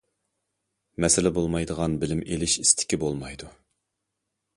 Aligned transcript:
مەسىلە 1.03 1.31
بولمايدىغان 1.35 1.97
بىلىم 2.03 2.23
ئېلىش 2.31 2.55
ئىستىكى 2.63 2.99
بولمايدۇ. 3.05 3.51